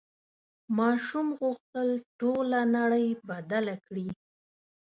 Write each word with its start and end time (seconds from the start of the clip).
ماشوم 0.77 1.27
غوښتل 1.39 1.89
ټوله 2.19 2.59
نړۍ 2.77 3.07
بدله 3.29 3.75
کړي. 3.87 4.07